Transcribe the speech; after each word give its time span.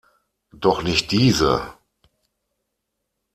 Doch 0.55 0.81
nicht 0.81 1.11
diese! 1.11 1.75